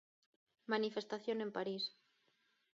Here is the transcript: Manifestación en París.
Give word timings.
Manifestación 0.73 1.37
en 1.45 1.49
París. 1.57 1.83